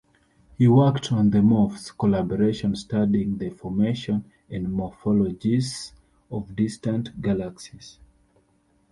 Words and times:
He 0.57 0.67
worked 0.67 1.11
on 1.11 1.29
the 1.29 1.41
Morphs 1.43 1.95
collaboration 1.95 2.75
studying 2.75 3.37
the 3.37 3.51
formation 3.51 4.25
and 4.49 4.65
morphologies 4.69 5.91
of 6.31 6.55
distant 6.55 7.21
galaxies. 7.21 7.99